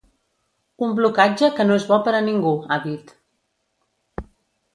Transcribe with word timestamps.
Un 0.87 0.95
blocatge 0.99 1.49
que 1.59 1.65
no 1.67 1.77
és 1.81 1.85
bo 1.91 1.99
per 2.07 2.15
a 2.21 2.25
ningú, 2.31 2.55
ha 2.69 2.79
dit. 2.87 3.15